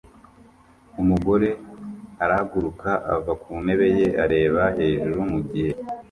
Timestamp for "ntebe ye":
3.63-4.07